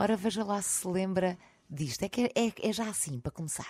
Ora, 0.00 0.16
veja 0.16 0.42
lá 0.42 0.62
se 0.62 0.80
se 0.80 0.88
lembra 0.88 1.36
disto. 1.68 2.02
É 2.02 2.08
que 2.08 2.32
é, 2.34 2.70
é 2.70 2.72
já 2.72 2.88
assim, 2.88 3.20
para 3.20 3.30
começar. 3.30 3.66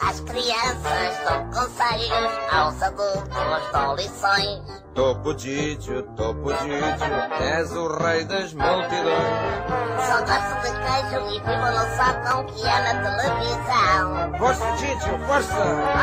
Às 0.00 0.18
crianças 0.20 1.18
dou 1.28 1.44
conselhos, 1.62 2.32
aos 2.50 2.82
adultos 2.82 3.72
dou 3.72 3.94
lições. 3.94 4.82
Topo 4.96 5.32
Didio, 5.34 6.02
Topo 6.16 6.52
Didio, 6.52 7.40
és 7.40 7.72
o 7.72 7.86
rei 7.98 8.24
das 8.24 8.52
multidões. 8.52 9.82
Só 10.08 10.18
gosto 10.22 10.54
de 10.62 10.72
queijo 10.82 11.20
e 11.28 11.38
vivo 11.38 11.70
no 11.70 11.84
sótão 11.96 12.44
que 12.46 12.66
é 12.66 12.92
na 12.92 13.00
televisão. 13.00 14.38
Força, 14.38 14.72
Didio, 14.72 15.18
força! 15.24 15.54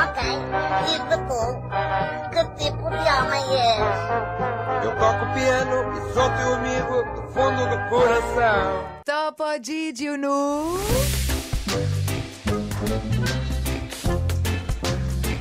Ok, 0.08 0.24
e 0.88 0.98
tu? 1.10 1.20
Que 2.30 2.64
tipo 2.64 2.90
de 2.90 2.96
homem 2.96 3.44
és? 3.58 4.29
Eu 4.84 4.96
toco 4.96 5.34
piano 5.34 5.92
e 5.94 6.14
sou 6.14 6.30
teu 6.30 6.54
amigo 6.56 7.04
do 7.16 7.28
fundo 7.34 7.70
do 7.70 7.90
coração. 7.90 8.86
Topo 9.06 9.60
Didio 9.62 10.18
no... 10.18 10.78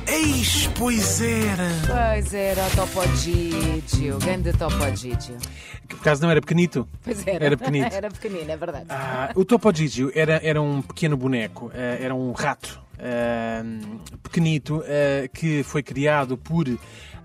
Eis, 0.07 0.69
pois 0.77 1.21
era. 1.21 1.69
Pois 1.87 2.33
era 2.33 2.67
o 2.67 2.71
Topo 2.71 3.07
Didio, 3.17 4.17
grande 4.19 4.51
Topo 4.53 4.91
Didio. 4.91 5.37
Que 5.87 5.95
por 5.95 6.01
acaso 6.01 6.21
não 6.21 6.29
era 6.29 6.41
pequenito? 6.41 6.87
Pois 7.03 7.25
era. 7.25 7.45
Era 7.45 7.57
pequenito. 7.57 7.93
era 7.95 8.11
pequenino, 8.11 8.51
é 8.51 8.57
verdade. 8.57 8.85
Ah, 8.89 9.31
o 9.35 9.43
Topo 9.43 9.73
Gigio 9.73 10.11
era, 10.13 10.39
era 10.43 10.61
um 10.61 10.81
pequeno 10.81 11.17
boneco, 11.17 11.71
ah, 11.73 11.97
era 11.99 12.13
um 12.13 12.31
rato 12.31 12.79
ah, 12.99 13.63
pequenito 14.21 14.83
ah, 14.85 15.27
que 15.33 15.63
foi 15.63 15.81
criado 15.81 16.37
por, 16.37 16.67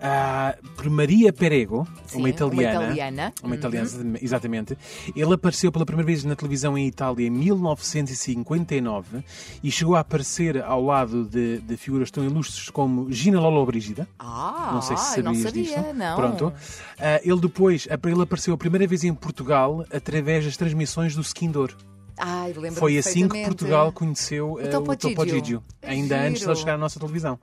ah, 0.01 0.55
por 0.77 0.89
Maria 0.91 1.33
Perego, 1.33 1.87
Sim, 2.07 2.19
uma 2.19 2.29
italiana. 2.29 2.79
uma 2.80 2.85
italiana. 2.87 3.33
Uma 3.43 3.55
italiana, 3.55 4.19
exatamente. 4.21 4.77
Ele 5.15 5.35
apareceu 5.35 5.71
pela 5.73 5.85
primeira 5.87 6.07
vez 6.07 6.25
na 6.25 6.37
televisão 6.37 6.77
em 6.77 6.87
Itália 6.87 7.27
em 7.27 7.30
1959 7.30 9.24
e 9.63 9.71
chegou 9.71 9.96
a 9.96 10.01
aparecer 10.01 10.63
ao 10.63 10.83
lado 10.83 11.24
de, 11.24 11.59
de 11.59 11.77
figuras 11.77 12.10
tão 12.10 12.24
ilustres 12.24 12.68
como 12.71 13.10
Gina 13.10 13.41
Lollobrigida. 13.41 14.07
Ah, 14.18 14.71
Não 14.73 14.83
sei 14.83 14.96
se 14.96 15.21
eu 15.21 15.24
não 15.24 15.35
sabias 15.35 15.68
sabia, 15.71 15.83
disto. 15.83 15.95
não. 15.99 16.16
Pronto. 16.16 16.52
Ah, 16.99 17.21
ele 17.24 17.40
depois, 17.40 17.87
ele 17.90 18.23
apareceu 18.23 18.55
a 18.55 18.59
primeira 18.59 18.87
vez 18.87 19.05
em 19.05 19.15
Portugal 19.15 19.85
através 19.93 20.45
das 20.45 20.57
transmissões 20.57 21.15
do 21.15 21.21
Skindor. 21.23 21.73
Ai, 22.16 22.52
lembro 22.52 22.79
Foi 22.79 22.96
assim 22.96 23.29
que. 23.29 23.43
Portugal 23.45 23.90
conheceu 23.93 24.59
ah, 24.62 24.68
Topo 24.68 24.93
o 24.93 24.96
Topo 24.96 25.26
Gigio. 25.26 25.62
Que 25.80 25.88
ainda 25.88 26.16
antes 26.21 26.34
de 26.34 26.38
giro. 26.40 26.52
ele 26.52 26.59
chegar 26.60 26.74
à 26.74 26.79
nossa 26.79 26.98
televisão. 27.01 27.38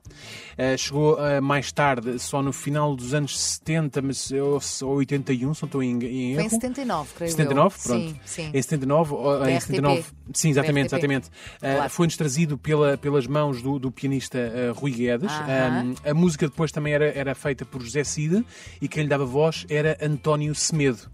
Ah, 0.58 0.78
chegou 0.78 1.18
ah, 1.20 1.42
mais 1.42 1.72
tarde, 1.72 2.18
só 2.20 2.42
no 2.42 2.54
final 2.54 2.96
dos 2.96 3.14
anos 3.14 3.38
70, 3.40 4.02
mas, 4.02 4.32
ou, 4.32 4.60
ou 4.84 4.96
81, 4.98 5.54
se 5.54 5.62
não 5.64 5.68
estou 5.68 5.84
em, 5.84 5.96
em 5.96 6.00
Foi 6.00 6.10
em 6.10 6.32
erro. 6.34 6.50
79, 6.50 7.10
creio 7.16 7.32
79, 7.32 7.76
eu. 7.76 7.82
pronto. 7.84 8.02
Sim, 8.10 8.20
sim. 8.26 8.50
Em 8.54 8.62
79, 8.62 9.14
ou- 9.14 9.40
Da 9.40 9.52
em 9.52 9.56
RTP. 9.58 9.62
79 9.68 10.04
sim, 10.34 10.50
exatamente, 10.50 10.90
Da 10.90 10.98
RTP. 10.98 11.06
exatamente. 11.06 11.30
Claro. 11.60 11.90
Foi-nos 11.90 12.18
trazido 12.18 12.58
pela, 12.58 12.98
pelas 12.98 13.28
mãos 13.28 13.62
do, 13.62 13.78
do 13.78 13.92
pianista 13.92 14.40
Rui 14.76 14.92
Guedes. 14.92 15.32
Aham. 15.32 15.94
Ah, 16.06 16.12
a 16.12 16.14
música 16.14 16.48
depois 16.48 16.72
também 16.72 16.94
era, 16.94 17.06
era 17.12 17.36
feita 17.36 17.66
por 17.66 17.82
José 17.82 18.04
Cid 18.04 18.46
e 18.82 18.88
quem 18.88 19.04
lhe 19.04 19.10
dava 19.10 19.26
voz 19.26 19.66
era 19.70 19.98
António 20.02 20.56
Semedo. 20.56 21.10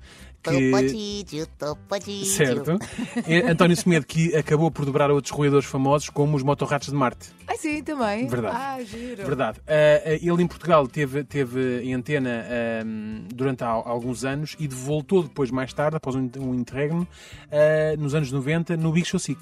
Que... 0.51 0.71
Certo. 2.25 2.77
É 3.27 3.49
António 3.51 3.75
Semedo 3.75 4.05
que 4.05 4.35
acabou 4.35 4.69
por 4.71 4.85
dobrar 4.85 5.09
outros 5.11 5.31
roedores 5.33 5.67
famosos 5.67 6.09
como 6.09 6.35
os 6.37 6.43
motorratos 6.43 6.89
de 6.89 6.95
Marte. 6.95 7.29
Ai, 7.47 7.57
sim, 7.57 7.81
também. 7.83 8.27
Verdade. 8.27 8.55
Ah, 8.57 8.83
giro. 8.83 9.25
Verdade. 9.25 9.59
Ah, 9.67 9.71
ah, 10.05 10.09
ele 10.13 10.43
em 10.43 10.47
Portugal 10.47 10.87
teve, 10.87 11.23
teve 11.23 11.81
em 11.81 11.93
antena 11.93 12.45
ah, 12.45 12.83
durante 13.33 13.63
há- 13.63 13.67
alguns 13.67 14.23
anos 14.25 14.55
e 14.59 14.67
voltou 14.67 15.23
depois, 15.23 15.49
mais 15.51 15.71
tarde, 15.73 15.97
após 15.97 16.15
um, 16.15 16.29
um 16.39 16.53
interregno, 16.55 17.07
ah, 17.51 17.95
nos 17.97 18.13
anos 18.15 18.31
90, 18.31 18.75
no 18.77 18.91
Big 18.91 19.07
Show 19.07 19.19
Sick. 19.19 19.41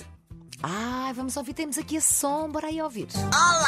Ah, 0.64 1.12
vamos 1.16 1.36
ouvir, 1.38 1.54
temos 1.54 1.78
aqui 1.78 1.98
esse 1.98 2.14
som, 2.14 2.50
bora 2.50 2.68
aí 2.68 2.82
ouvir. 2.82 3.08
Olá, 3.16 3.68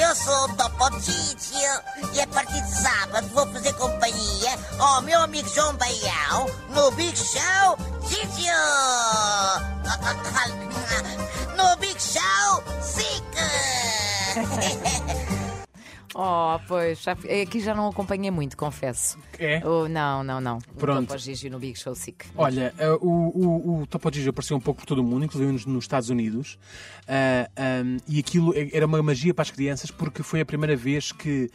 eu 0.00 0.14
sou 0.14 0.44
o 0.44 0.56
Topo 0.56 0.90
Didio 1.00 2.14
e 2.14 2.20
a 2.20 2.26
partir 2.28 2.60
de 2.62 2.82
sábado 2.82 3.26
vou 3.28 3.46
fazer 3.52 3.72
companhia 3.74 4.58
ao 4.78 5.02
meu 5.02 5.20
amigo 5.22 5.48
João 5.48 5.74
Baião 5.74 6.46
no 6.70 6.90
Big 6.92 7.16
Show 7.16 7.76
Didio. 8.08 8.57
Oh, 16.20 16.58
pois, 16.66 17.00
já, 17.00 17.12
aqui 17.12 17.60
já 17.60 17.76
não 17.76 17.86
acompanhei 17.86 18.28
muito, 18.28 18.56
confesso. 18.56 19.16
É? 19.38 19.62
Oh, 19.64 19.86
não, 19.88 20.24
não, 20.24 20.40
não. 20.40 20.58
Pronto. 20.76 21.04
O 21.04 21.06
Topo 21.06 21.18
Gigi 21.20 21.48
no 21.48 21.60
Big 21.60 21.78
Show 21.78 21.94
Sick. 21.94 22.26
Olha, 22.36 22.74
ah, 22.76 22.96
o, 23.00 23.06
o, 23.08 23.82
o 23.82 23.86
Topo 23.86 24.12
Gigio 24.12 24.30
apareceu 24.30 24.56
um 24.56 24.60
pouco 24.60 24.80
por 24.80 24.86
todo 24.86 24.98
o 24.98 25.04
mundo, 25.04 25.24
inclusive 25.24 25.52
nos, 25.52 25.64
nos 25.64 25.84
Estados 25.84 26.10
Unidos, 26.10 26.58
Ah, 27.06 27.48
ahm, 27.56 27.98
e 28.08 28.18
aquilo 28.18 28.52
era 28.72 28.84
uma 28.84 29.00
magia 29.00 29.32
para 29.32 29.42
as 29.42 29.52
crianças 29.52 29.92
porque 29.92 30.24
foi 30.24 30.40
a 30.40 30.44
primeira 30.44 30.74
vez 30.74 31.12
que, 31.12 31.50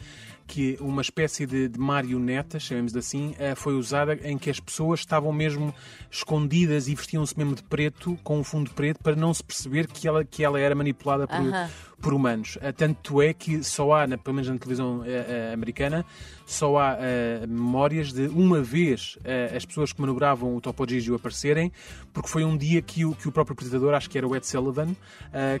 que 0.46 0.76
uma 0.80 1.00
espécie 1.02 1.46
de, 1.46 1.68
de 1.68 1.78
marionetas, 1.78 2.62
chamemos 2.62 2.94
assim, 2.96 3.34
ah, 3.38 3.54
foi 3.56 3.74
usada 3.74 4.14
em 4.22 4.36
que 4.36 4.50
as 4.50 4.60
pessoas 4.60 5.00
estavam 5.00 5.32
mesmo 5.32 5.74
escondidas 6.10 6.88
e 6.88 6.94
vestiam-se 6.94 7.36
mesmo 7.36 7.54
de 7.54 7.62
preto, 7.62 8.18
com 8.22 8.38
um 8.38 8.44
fundo 8.44 8.70
preto, 8.70 9.00
para 9.02 9.16
não 9.16 9.32
se 9.34 9.42
perceber 9.42 9.86
que 9.86 10.06
ela, 10.06 10.24
que 10.24 10.44
ela 10.44 10.60
era 10.60 10.74
manipulada 10.74 11.26
por, 11.26 11.36
Aham. 11.36 11.70
por 12.00 12.14
humanos. 12.14 12.58
Ah, 12.62 12.72
Tanto 12.72 13.20
é 13.22 13.32
que 13.32 13.62
só 13.64 13.92
há, 13.94 14.06
na- 14.06 14.18
pelo 14.18 14.34
menos 14.36 14.48
na 14.50 14.58
televisão 14.58 15.02
ah, 15.02 15.52
americana, 15.52 16.04
só 16.46 16.76
há 16.78 16.92
ah, 16.92 17.46
memórias 17.46 18.12
de 18.12 18.26
uma 18.28 18.60
vez 18.62 19.18
as 19.56 19.64
pessoas 19.64 19.92
que 19.92 20.00
manobravam 20.00 20.54
o 20.54 20.60
Topo 20.60 20.86
Gigio 20.88 21.14
aparecerem, 21.14 21.72
porque 22.12 22.28
foi 22.28 22.44
um 22.44 22.56
dia 22.56 22.80
que 22.82 23.04
o, 23.04 23.14
que 23.14 23.26
o 23.28 23.32
próprio 23.32 23.54
apresentador, 23.54 23.94
acho 23.94 24.08
que 24.10 24.18
era 24.18 24.26
o 24.28 24.36
Ed 24.36 24.46
Sullivan, 24.46 24.94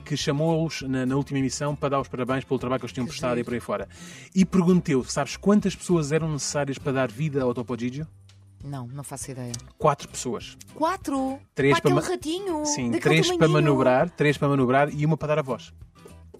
que 0.04 0.16
chamou-os 0.16 0.82
na, 0.82 1.06
na 1.06 1.16
última 1.16 1.38
emissão 1.38 1.74
para 1.74 1.88
dar 1.90 2.00
os 2.00 2.08
parabéns 2.08 2.44
pelo 2.44 2.58
trabalho 2.60 2.80
que 2.80 2.84
eles 2.86 2.92
tinham 2.92 3.06
prestado 3.06 3.40
e 3.40 3.44
por 3.44 3.54
aí 3.54 3.60
fora. 3.60 3.88
E 4.34 4.44
pergunteu, 4.80 5.04
sabes 5.04 5.36
quantas 5.36 5.74
pessoas 5.74 6.12
eram 6.12 6.30
necessárias 6.32 6.78
para 6.78 6.92
dar 6.92 7.10
vida 7.10 7.42
ao 7.42 7.54
Topo 7.54 7.78
Gigio? 7.78 8.06
Não, 8.62 8.86
não 8.88 9.04
faço 9.04 9.30
ideia. 9.30 9.52
Quatro 9.76 10.08
pessoas. 10.08 10.56
Quatro? 10.74 11.38
Três 11.54 11.78
para 11.78 11.90
aquele 11.90 11.94
ma- 11.94 12.00
ratinho. 12.14 12.64
Sim, 12.66 12.90
três 12.92 13.30
para 13.36 13.46
manobrar, 13.48 14.08
três 14.10 14.38
para 14.38 14.48
manobrar 14.48 14.88
e 14.92 15.04
uma 15.04 15.16
para 15.16 15.28
dar 15.28 15.38
a 15.40 15.42
voz. 15.42 15.72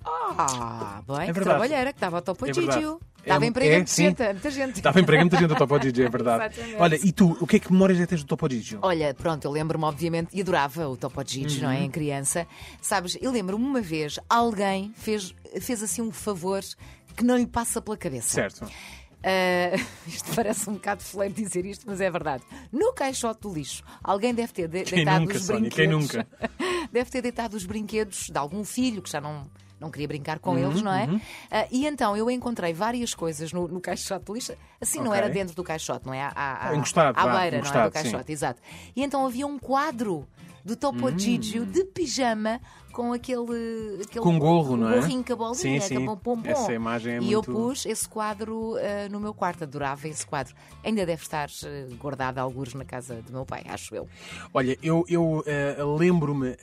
Ah, 0.07 1.03
bem, 1.07 1.17
É 1.17 1.27
que 1.27 1.33
verdade. 1.33 1.45
trabalheira, 1.45 1.93
que 1.93 1.97
estava 1.97 2.17
ao 2.17 2.23
Topo 2.23 2.47
É. 2.47 2.53
Gigio. 2.53 3.01
É 3.19 3.29
Estava 3.29 3.45
um- 3.45 3.49
emprego 3.49 3.73
é, 3.73 3.77
muita 3.77 3.91
sim. 3.91 4.03
gente. 4.51 4.77
Estava 4.77 5.01
emprego 5.01 5.23
muita 5.23 5.37
gente 5.39 5.49
do 5.49 5.55
Topo 5.55 5.79
Gigio, 5.83 6.05
é 6.05 6.09
verdade. 6.11 6.45
Exatamente. 6.55 6.81
Olha, 6.83 6.97
e 7.03 7.11
tu, 7.13 7.37
o 7.41 7.47
que 7.47 7.57
é 7.57 7.59
que 7.59 7.73
memórias 7.73 7.99
é 7.99 8.03
que 8.03 8.09
tens 8.09 8.23
do 8.23 8.27
Topo 8.27 8.51
Gigio? 8.51 8.79
Olha, 8.83 9.15
pronto, 9.15 9.45
eu 9.47 9.51
lembro-me, 9.51 9.85
obviamente, 9.85 10.29
e 10.35 10.43
adorava 10.43 10.87
o 10.89 10.97
Topo 10.97 11.23
Gigi, 11.27 11.63
não 11.63 11.71
é? 11.71 11.79
Uhum. 11.79 11.85
Em 11.85 11.91
criança. 11.91 12.47
Sabes, 12.83 13.17
eu 13.23 13.31
lembro-me 13.31 13.65
uma 13.65 13.81
vez, 13.81 14.19
alguém 14.29 14.93
fez, 14.97 15.35
fez 15.61 15.83
assim 15.83 16.03
um 16.03 16.13
favor 16.13 16.63
que 17.17 17.25
não 17.25 17.37
lhe 17.37 17.47
passa 17.47 17.81
pela 17.81 17.97
cabeça. 17.97 18.29
Certo. 18.29 18.67
Ah, 19.23 19.77
isto 20.07 20.35
parece 20.35 20.69
um 20.69 20.75
bocado 20.75 21.03
fleiro 21.03 21.35
dizer 21.35 21.65
isto, 21.65 21.85
mas 21.87 22.01
é 22.01 22.11
verdade. 22.11 22.43
No 22.71 22.93
caixote 22.93 23.41
do 23.43 23.55
lixo, 23.55 23.83
alguém 24.03 24.35
deve 24.35 24.53
ter 24.53 24.69
de- 24.69 24.83
Quem 24.85 24.97
deitado 24.97 25.21
nunca, 25.21 25.37
os 25.37 25.45
Sónia, 25.45 25.61
brinquedos. 25.71 26.11
quem 26.11 26.19
nunca? 26.21 26.29
deve 26.93 27.11
ter 27.11 27.23
deitado 27.23 27.57
os 27.57 27.65
brinquedos 27.65 28.27
de 28.31 28.39
algum 28.39 28.65
filho 28.65 29.01
que 29.03 29.11
já 29.11 29.21
não. 29.21 29.47
Não 29.81 29.91
queria 29.91 30.07
brincar 30.09 30.39
com 30.39 30.53
Uhum, 30.53 30.59
eles, 30.71 30.81
não 30.83 30.93
é? 30.95 31.21
Ah, 31.51 31.67
e 31.71 31.85
então 31.87 32.17
eu 32.17 32.31
encontrei 32.31 32.73
várias 32.73 33.13
coisas 33.13 33.53
no, 33.53 33.67
no 33.69 33.81
caixote 33.81 34.25
de 34.27 34.33
lixo. 34.33 34.53
Assim, 34.81 34.99
não 35.01 35.09
Ok. 35.09 35.19
era 35.19 35.29
dentro 35.29 35.55
do 35.55 35.63
caixote, 35.65 36.07
não 36.07 36.15
é? 36.15 36.23
À, 36.23 36.29
à, 36.35 36.69
à- 36.71 36.77
Encostado, 36.77 37.19
à 37.19 37.23
beira, 37.25 37.37
não 37.37 37.43
é? 37.57 37.59
encostado, 37.59 37.91
Do 37.91 37.93
caixote, 37.93 38.33
exato. 38.33 38.63
E 38.97 39.03
então 39.03 39.27
havia 39.27 39.47
um 39.47 39.59
quadro 39.59 40.27
do 40.65 40.75
Topo 40.77 41.09
Hum. 41.09 41.19
Gigio 41.19 41.67
de 41.67 41.85
pijama 41.85 42.61
com 42.95 43.13
aquele, 43.13 44.01
aquele 44.03 44.21
Com 44.23 44.39
gorro, 44.39 44.77
não 44.77 44.89
é? 44.89 45.01
gorrinho 45.01 45.25
com 45.25 45.33
a 45.33 45.37
bolinha, 45.37 45.55
Sim, 45.55 45.81
sim. 45.81 46.05
com 46.07 46.13
a 46.13 46.17
pompom. 46.17 46.49
Essa 46.49 46.73
imagem 46.73 47.15
é 47.15 47.21
e 47.21 47.33
eu 47.33 47.43
muito- 47.45 47.53
pus 47.53 47.85
esse 47.87 48.09
quadro 48.09 48.77
ah, 48.77 49.09
no 49.11 49.19
meu 49.19 49.35
quarto, 49.35 49.65
adorava 49.65 50.07
esse 50.07 50.25
quadro. 50.25 50.55
Ainda 50.85 51.05
deve 51.05 51.21
estar 51.23 51.49
ah, 51.49 51.95
guardado 51.99 52.39
alguns 52.39 52.73
na 52.73 52.85
casa 52.85 53.21
do 53.23 53.33
meu 53.33 53.45
pai, 53.45 53.65
acho 53.69 53.95
eu. 53.97 54.09
Olha, 54.53 54.79
eu, 54.81 55.05
eu 55.09 55.43
eh, 55.45 55.77
lembro-me, 55.99 56.57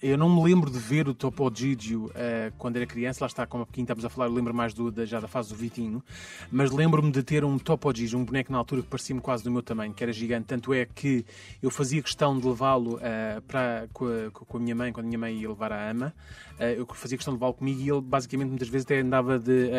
eu 0.00 0.16
não 0.16 0.28
me 0.34 0.42
lembro 0.44 0.70
de 0.70 0.78
ver 0.78 1.08
o 1.08 1.14
Topo 1.14 1.50
Gigio 1.52 2.10
quando 2.58 2.76
era 2.76 2.86
criança, 2.86 3.24
lá 3.24 3.26
está, 3.26 3.44
como 3.46 3.64
aqui 3.64 3.80
estamos 3.80 4.04
a 4.04 4.08
falar, 4.08 4.28
eu 4.28 4.32
lembro 4.32 4.54
mais 4.54 4.72
do, 4.72 4.90
da, 4.92 5.04
já 5.04 5.18
da 5.18 5.26
fase 5.26 5.48
do 5.48 5.56
Vitinho, 5.56 6.02
mas 6.50 6.70
lembro-me 6.70 7.10
de 7.10 7.22
ter 7.22 7.44
um 7.44 7.58
Topo 7.58 7.92
Gigio, 7.94 8.18
um 8.18 8.24
boneco 8.24 8.52
na 8.52 8.58
altura 8.58 8.82
que 8.82 8.88
parecia-me 8.88 9.20
quase 9.20 9.42
do 9.42 9.50
meu 9.50 9.62
tamanho, 9.62 9.92
que 9.92 10.02
era 10.04 10.12
gigante, 10.12 10.46
tanto 10.46 10.72
é 10.72 10.86
que 10.86 11.24
eu 11.60 11.70
fazia 11.70 12.00
questão 12.00 12.38
de 12.38 12.46
levá-lo 12.46 13.00
para 13.48 13.88
com 13.92 14.06
a, 14.06 14.30
com 14.30 14.56
a 14.56 14.60
minha 14.60 14.74
mãe, 14.74 14.92
quando 14.92 15.06
a 15.06 15.08
minha 15.08 15.18
mãe 15.18 15.31
mãe 15.32 15.40
ia 15.40 15.48
levar 15.48 15.72
à 15.72 15.90
ama, 15.90 16.14
eh, 16.58 16.76
eu 16.78 16.86
fazia 16.94 17.16
questão 17.16 17.32
de 17.32 17.38
levá-lo 17.38 17.54
comigo 17.54 17.80
e 17.80 17.90
ele 17.90 18.00
basicamente 18.00 18.50
muitas 18.50 18.68
vezes 18.68 18.84
até 18.84 19.00
andava 19.00 19.38
de, 19.38 19.70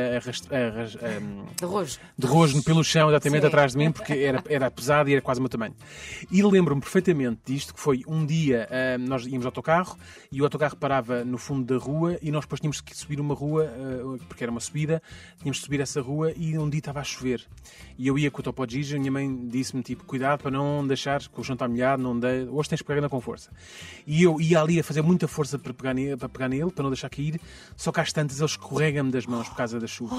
De 1.59 1.65
rojo. 1.65 1.99
de 2.17 2.27
rosno 2.27 2.63
pelo 2.63 2.83
chão, 2.83 3.09
exatamente 3.09 3.41
Sim. 3.41 3.47
atrás 3.47 3.71
de 3.73 3.77
mim, 3.77 3.91
porque 3.91 4.13
era, 4.13 4.43
era 4.49 4.71
pesado 4.71 5.09
e 5.09 5.13
era 5.13 5.21
quase 5.21 5.39
o 5.39 5.43
meu 5.43 5.49
tamanho. 5.49 5.75
E 6.31 6.41
lembro-me 6.41 6.81
perfeitamente 6.81 7.39
disto, 7.45 7.73
que 7.73 7.79
foi 7.79 8.03
um 8.07 8.25
dia, 8.25 8.67
nós 8.99 9.25
íamos 9.25 9.45
ao 9.45 9.49
autocarro 9.49 9.97
e 10.31 10.41
o 10.41 10.43
autocarro 10.43 10.75
parava 10.75 11.23
no 11.23 11.37
fundo 11.37 11.65
da 11.65 11.83
rua 11.83 12.17
e 12.21 12.31
nós 12.31 12.45
depois 12.45 12.59
tínhamos 12.59 12.81
que 12.81 12.95
subir 12.95 13.19
uma 13.19 13.33
rua, 13.33 13.71
porque 14.27 14.43
era 14.43 14.51
uma 14.51 14.59
subida, 14.59 15.01
tínhamos 15.39 15.59
que 15.59 15.65
subir 15.65 15.79
essa 15.79 16.01
rua 16.01 16.33
e 16.35 16.57
um 16.57 16.69
dia 16.69 16.79
estava 16.79 16.99
a 16.99 17.03
chover. 17.03 17.45
E 17.97 18.07
eu 18.07 18.17
ia 18.17 18.31
com 18.31 18.39
o 18.39 18.43
Topo 18.43 18.65
Gigi 18.67 18.93
e 18.93 18.95
a 18.95 18.99
minha 18.99 19.11
mãe 19.11 19.47
disse-me, 19.47 19.83
tipo, 19.83 20.03
cuidado 20.05 20.41
para 20.41 20.51
não 20.51 20.85
deixar, 20.85 21.21
que 21.21 21.39
o 21.39 21.43
chão 21.43 21.53
está 21.53 21.67
molhado, 21.67 22.01
não 22.01 22.19
dê... 22.19 22.47
hoje 22.49 22.69
tens 22.69 22.81
que 22.81 22.87
pegar 22.87 23.07
com 23.07 23.21
força. 23.21 23.51
E 24.07 24.23
eu 24.23 24.39
ia 24.41 24.61
ali 24.61 24.79
a 24.79 24.83
fazer 24.83 25.01
muita 25.01 25.27
força 25.27 25.42
para 25.51 25.73
pegar, 25.73 25.93
nele, 25.93 26.17
para 26.17 26.29
pegar 26.29 26.49
nele, 26.49 26.71
para 26.71 26.83
não 26.83 26.89
deixar 26.89 27.09
cair, 27.09 27.39
só 27.75 27.91
que 27.91 27.99
às 27.99 28.11
tantas 28.11 28.37
ele 28.37 28.45
escorrega-me 28.45 29.11
das 29.11 29.25
mãos 29.25 29.47
por 29.49 29.55
causa 29.55 29.79
da 29.79 29.87
chuva 29.87 30.15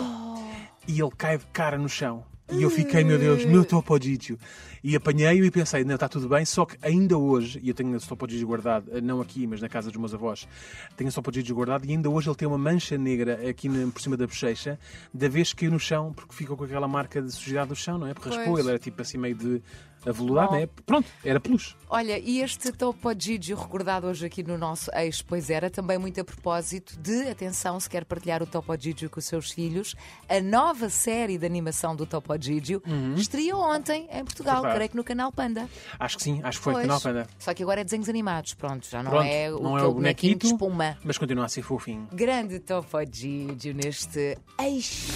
e 0.86 1.00
ele 1.00 1.10
cai 1.16 1.38
de 1.38 1.46
cara 1.46 1.78
no 1.78 1.88
chão. 1.88 2.24
E 2.52 2.62
eu 2.62 2.70
fiquei, 2.70 3.02
meu 3.02 3.18
Deus, 3.18 3.44
meu 3.44 3.64
Topo 3.64 3.98
Gigio. 4.00 4.38
E 4.82 4.94
apanhei-o 4.94 5.44
e 5.46 5.50
pensei, 5.50 5.82
não, 5.82 5.94
está 5.94 6.08
tudo 6.08 6.28
bem, 6.28 6.44
só 6.44 6.66
que 6.66 6.76
ainda 6.82 7.16
hoje, 7.16 7.58
e 7.62 7.70
eu 7.70 7.74
tenho 7.74 7.96
esse 7.96 8.06
Topo 8.06 8.28
Gigio 8.28 8.46
guardado, 8.46 8.90
eh, 8.92 9.00
não 9.00 9.20
aqui, 9.22 9.46
mas 9.46 9.62
na 9.62 9.68
casa 9.68 9.90
dos 9.90 9.98
meus 9.98 10.12
avós, 10.12 10.46
tenho 10.94 11.08
esse 11.08 11.14
Topo 11.14 11.32
Gigio 11.32 11.54
guardado, 11.54 11.86
e 11.86 11.90
ainda 11.92 12.10
hoje 12.10 12.28
ele 12.28 12.36
tem 12.36 12.46
uma 12.46 12.58
mancha 12.58 12.98
negra 12.98 13.48
aqui 13.48 13.66
por 13.90 14.02
cima 14.02 14.14
da 14.14 14.26
bochecha, 14.26 14.78
da 15.12 15.26
vez 15.26 15.54
que 15.54 15.60
caiu 15.60 15.72
no 15.72 15.80
chão, 15.80 16.12
porque 16.12 16.34
ficou 16.34 16.54
com 16.54 16.64
aquela 16.64 16.86
marca 16.86 17.22
de 17.22 17.32
sujidade 17.32 17.68
do 17.70 17.76
chão, 17.76 17.96
não 17.96 18.06
é? 18.06 18.12
Porque 18.12 18.28
raspou, 18.28 18.58
ele 18.58 18.68
era 18.68 18.78
tipo 18.78 19.00
assim 19.00 19.16
meio 19.16 19.34
de 19.34 19.62
aveludado, 20.06 20.48
Oh. 20.50 20.52
não 20.52 20.58
é? 20.58 20.66
Pronto, 20.84 21.08
era 21.24 21.40
peluche. 21.40 21.74
Olha, 21.88 22.18
e 22.18 22.42
este 22.42 22.70
Topo 22.72 23.10
Gigio 23.18 23.56
recordado 23.56 24.06
hoje 24.06 24.26
aqui 24.26 24.42
no 24.42 24.58
nosso 24.58 24.90
ex, 24.94 25.22
pois 25.22 25.48
era, 25.48 25.70
também 25.70 25.96
muito 25.96 26.20
a 26.20 26.24
propósito 26.24 26.98
de, 27.00 27.22
atenção, 27.28 27.80
se 27.80 27.88
quer 27.88 28.04
partilhar 28.04 28.42
o 28.42 28.46
Topo 28.46 28.76
Gigio 28.78 29.08
com 29.08 29.18
os 29.18 29.24
seus 29.24 29.50
filhos, 29.50 29.94
a 30.28 30.40
nova 30.42 30.90
série 30.90 31.38
de 31.38 31.46
animação 31.46 31.96
do 31.96 32.04
Topo 32.04 32.33
Gigio 32.40 32.82
estreou 33.16 33.60
ontem 33.60 34.08
em 34.12 34.24
Portugal, 34.24 34.56
Verdade. 34.56 34.74
creio 34.76 34.90
que 34.90 34.96
no 34.96 35.04
canal 35.04 35.30
Panda. 35.32 35.68
Acho 35.98 36.16
que 36.16 36.22
sim, 36.22 36.40
acho 36.42 36.58
que 36.58 36.64
foi, 36.64 36.72
Pois. 36.74 36.86
canal 36.86 37.00
Panda. 37.00 37.26
Só 37.38 37.52
que 37.54 37.62
agora 37.62 37.80
é 37.80 37.84
desenhos 37.84 38.08
animados, 38.08 38.54
pronto, 38.54 38.86
já 38.88 39.02
não 39.02 39.10
Pronto, 39.10 39.26
é 39.26 39.52
o, 39.52 39.60
não 39.60 39.78
é 39.78 39.82
o 39.82 39.92
bonequinho 39.94 40.34
de 40.34 40.38
bonequito, 40.40 40.46
espuma. 40.46 40.98
mas 41.04 41.18
continua 41.18 41.44
a 41.46 41.48
ser 41.48 41.62
fofinho. 41.62 42.08
Grande 42.12 42.58
Topo 42.60 42.98
Gigio 43.12 43.74
neste 43.74 44.36
ex. 44.60 45.08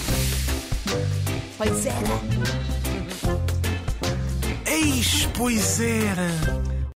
Pois 1.57 1.85
era. 1.85 1.99
Eis, 4.65 5.27
pois 5.37 5.79
era! 5.79 6.68